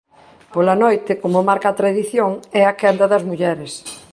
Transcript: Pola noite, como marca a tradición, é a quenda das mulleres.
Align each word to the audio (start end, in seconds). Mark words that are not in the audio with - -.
Pola 0.53 0.75
noite, 0.83 1.11
como 1.23 1.45
marca 1.49 1.67
a 1.69 1.77
tradición, 1.81 2.31
é 2.59 2.61
a 2.65 2.77
quenda 2.81 3.05
das 3.13 3.25
mulleres. 3.29 3.71